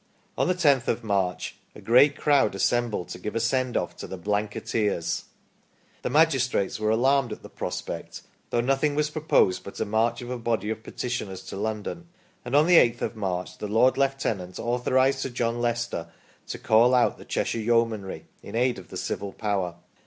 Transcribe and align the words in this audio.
On 0.35 0.47
the 0.47 0.55
10th 0.55 0.87
of 0.87 1.03
March 1.03 1.57
a 1.75 1.79
great 1.79 2.17
crowd 2.17 2.55
assembled 2.55 3.09
to 3.09 3.19
give 3.19 3.35
a 3.35 3.39
send 3.39 3.77
off 3.77 3.95
to 3.97 4.07
the" 4.07 4.17
Blanketeers". 4.17 5.25
The 6.01 6.09
magistrates 6.09 6.79
were 6.79 6.89
alarmed 6.89 7.31
at 7.31 7.43
the 7.43 7.49
prospect, 7.51 8.23
though 8.49 8.61
nothing 8.61 8.95
was 8.95 9.11
proposed 9.11 9.63
but 9.63 9.79
a 9.79 9.85
march 9.85 10.23
of 10.23 10.31
a 10.31 10.39
body 10.39 10.71
of 10.71 10.81
petitioners 10.81 11.43
to 11.43 11.55
London, 11.55 12.07
and 12.43 12.55
on 12.55 12.65
the 12.65 12.77
8th 12.77 13.01
of 13.03 13.15
March 13.15 13.59
the 13.59 13.67
Lord 13.67 13.95
Lieutenant 13.95 14.57
authorised 14.57 15.19
Sir 15.19 15.29
John 15.29 15.61
Leycester 15.61 16.07
to 16.47 16.57
call 16.57 16.95
out 16.95 17.19
the 17.19 17.23
Cheshire 17.23 17.59
Yeomanry 17.59 18.25
in 18.41 18.55
aid 18.55 18.79
of 18.79 18.87
the 18.87 18.97
civil 18.97 19.31
power. 19.31 19.75